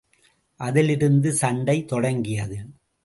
அதிலிருந்து 0.59 1.33
சண்டை 1.33 1.85
தொடங்கியது. 1.85 2.59